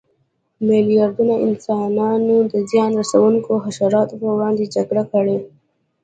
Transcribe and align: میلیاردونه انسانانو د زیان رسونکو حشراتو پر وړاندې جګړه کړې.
میلیاردونه 0.69 1.33
انسانانو 1.47 2.37
د 2.51 2.53
زیان 2.71 2.91
رسونکو 2.99 3.51
حشراتو 3.65 4.15
پر 4.19 4.29
وړاندې 4.35 4.71
جګړه 4.75 5.03
کړې. 5.11 5.37